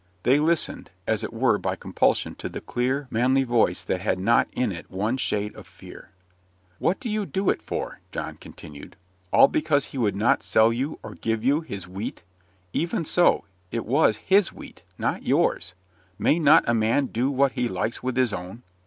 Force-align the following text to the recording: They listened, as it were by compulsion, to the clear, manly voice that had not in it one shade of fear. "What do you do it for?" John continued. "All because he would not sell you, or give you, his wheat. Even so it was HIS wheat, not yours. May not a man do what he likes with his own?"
They 0.23 0.39
listened, 0.39 0.89
as 1.05 1.23
it 1.23 1.31
were 1.31 1.59
by 1.59 1.75
compulsion, 1.75 2.33
to 2.39 2.49
the 2.49 2.59
clear, 2.59 3.07
manly 3.11 3.43
voice 3.43 3.83
that 3.83 4.01
had 4.01 4.17
not 4.17 4.47
in 4.51 4.71
it 4.71 4.89
one 4.89 5.15
shade 5.15 5.53
of 5.55 5.67
fear. 5.67 6.09
"What 6.79 6.99
do 6.99 7.07
you 7.07 7.23
do 7.23 7.51
it 7.51 7.61
for?" 7.61 7.99
John 8.11 8.37
continued. 8.37 8.95
"All 9.31 9.47
because 9.47 9.85
he 9.93 9.99
would 9.99 10.15
not 10.15 10.41
sell 10.41 10.73
you, 10.73 10.97
or 11.03 11.13
give 11.13 11.43
you, 11.43 11.61
his 11.61 11.87
wheat. 11.87 12.23
Even 12.73 13.05
so 13.05 13.45
it 13.71 13.85
was 13.85 14.17
HIS 14.17 14.51
wheat, 14.51 14.81
not 14.97 15.21
yours. 15.21 15.75
May 16.17 16.39
not 16.39 16.63
a 16.67 16.73
man 16.73 17.05
do 17.05 17.29
what 17.29 17.51
he 17.51 17.67
likes 17.67 18.01
with 18.01 18.17
his 18.17 18.33
own?" 18.33 18.63